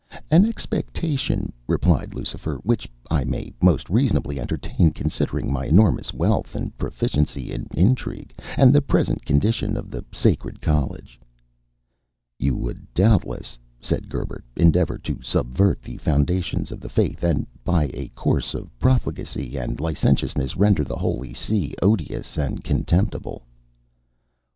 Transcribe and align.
"An 0.31 0.47
expectation," 0.47 1.53
replied 1.67 2.15
Lucifer, 2.15 2.59
"which 2.63 2.89
I 3.11 3.23
may 3.23 3.53
most 3.61 3.87
reasonably 3.87 4.39
entertain, 4.39 4.93
considering 4.93 5.53
my 5.53 5.65
enormous 5.67 6.11
wealth, 6.11 6.55
my 6.55 6.71
proficiency 6.75 7.51
in 7.51 7.67
intrigue, 7.75 8.33
and 8.57 8.73
the 8.73 8.81
present 8.81 9.23
condition 9.23 9.77
of 9.77 9.91
the 9.91 10.03
Sacred 10.11 10.59
College." 10.59 11.19
"You 12.39 12.55
would 12.55 12.91
doubtless," 12.95 13.59
said 13.79 14.09
Gerbert, 14.09 14.43
"endeavour 14.57 14.97
to 14.97 15.19
subvert 15.21 15.83
the 15.83 15.97
foundations 15.97 16.71
of 16.71 16.79
the 16.79 16.89
Faith, 16.89 17.23
and, 17.23 17.45
by 17.63 17.91
a 17.93 18.07
course 18.15 18.55
of 18.55 18.73
profligacy 18.79 19.55
and 19.55 19.79
licentiousness, 19.79 20.57
render 20.57 20.83
the 20.83 20.95
Holy 20.97 21.31
See 21.31 21.75
odious 21.79 22.39
and 22.39 22.63
contemptible." 22.63 23.43